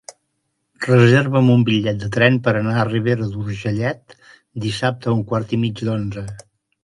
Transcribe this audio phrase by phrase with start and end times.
[0.85, 4.17] Reserva'm un bitllet de tren per anar a Ribera d'Urgellet
[4.65, 6.25] dissabte a un quart i mig d'onze.